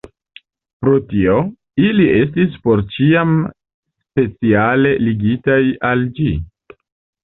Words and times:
Pro 0.85 0.95
tio, 1.11 1.35
ili 1.89 2.09
estis 2.15 2.57
por 2.65 2.83
ĉiam 2.97 3.37
speciale 4.09 4.99
ligitaj 5.09 5.63
al 5.95 6.09
ĝi. 6.21 6.33